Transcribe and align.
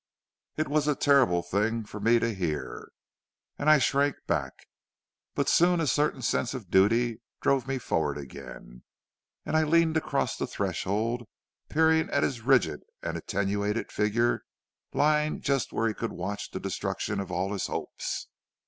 "It 0.57 0.67
was 0.67 0.87
a 0.87 0.95
terrible 0.95 1.43
thing 1.43 1.83
to 1.83 1.85
hear, 1.85 1.85
for 1.87 1.99
me 1.99 2.17
to 2.17 2.33
hear, 2.33 2.91
and 3.59 3.69
I 3.69 3.77
shrank 3.77 4.15
back. 4.25 4.65
But 5.35 5.47
soon 5.47 5.79
a 5.79 5.85
certain 5.85 6.23
sense 6.23 6.55
of 6.55 6.71
duty 6.71 7.21
drove 7.39 7.67
me 7.67 7.77
forward 7.77 8.17
again, 8.17 8.81
and 9.45 9.55
I 9.55 9.61
leaned 9.61 9.97
across 9.97 10.37
the 10.37 10.47
threshold, 10.47 11.27
peering 11.69 12.09
at 12.09 12.23
his 12.23 12.41
rigid 12.41 12.81
and 13.03 13.15
attenuated 13.15 13.91
figure 13.91 14.41
lying 14.91 15.39
just 15.39 15.71
where 15.71 15.87
he 15.87 15.93
could 15.93 16.13
watch 16.13 16.49
the 16.49 16.59
destruction 16.59 17.19
of 17.19 17.31
all 17.31 17.53
his 17.53 17.67
hopes. 17.67 18.27